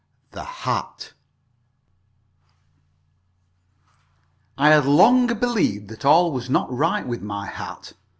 THE 0.31 0.43
HAT 0.43 1.13
I 4.57 4.69
had 4.69 4.87
long 4.87 5.27
believed 5.27 5.89
that 5.89 6.05
all 6.05 6.31
was 6.31 6.49
not 6.49 6.73
right 6.75 7.05
with 7.07 7.21
my 7.21 7.45
hat. 7.45 7.93